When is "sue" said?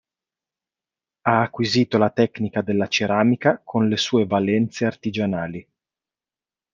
3.97-4.25